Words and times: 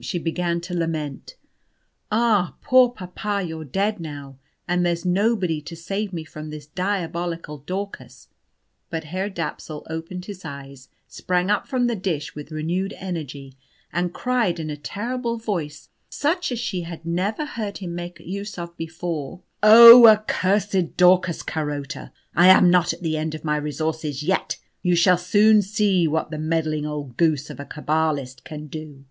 She 0.00 0.18
began 0.18 0.60
to 0.60 0.74
lament: 0.76 1.36
"Ah, 2.12 2.56
poor 2.60 2.90
papa 2.90 3.42
you're 3.42 3.64
dead 3.64 3.98
now, 4.00 4.36
and 4.68 4.84
there's 4.84 5.06
nobody 5.06 5.62
to 5.62 5.74
save 5.74 6.12
me 6.12 6.24
from 6.24 6.50
this 6.50 6.66
diabolical 6.66 7.56
Daucus!" 7.56 8.28
But 8.90 9.04
Herr 9.04 9.30
Dapsul 9.30 9.86
opened 9.88 10.26
his 10.26 10.44
eyes, 10.44 10.90
sprang 11.08 11.50
up 11.50 11.66
from 11.66 11.86
the 11.86 11.96
dish 11.96 12.34
with 12.34 12.50
renewed 12.52 12.92
energy, 12.98 13.56
and 13.94 14.12
cried 14.12 14.60
in 14.60 14.68
a 14.68 14.76
terrible 14.76 15.38
voice, 15.38 15.88
such 16.10 16.52
as 16.52 16.58
she 16.58 16.82
had 16.82 17.06
never 17.06 17.46
heard 17.46 17.78
him 17.78 17.94
make 17.94 18.20
use 18.20 18.58
of 18.58 18.76
before, 18.76 19.40
"Ah 19.62 20.02
accursed 20.04 20.98
Daucus 20.98 21.42
Carota, 21.42 22.12
I 22.34 22.48
am 22.48 22.68
not 22.68 22.92
at 22.92 23.00
the 23.00 23.16
end 23.16 23.34
of 23.34 23.42
my 23.42 23.56
resources 23.56 24.22
yet. 24.22 24.58
You 24.82 24.94
shall 24.94 25.16
soon 25.16 25.62
see 25.62 26.06
what 26.06 26.30
the 26.30 26.36
meddling 26.36 26.84
old 26.84 27.16
goose 27.16 27.48
of 27.48 27.58
a 27.58 27.64
Cabalist 27.64 28.44
can 28.44 28.66
do." 28.66 29.06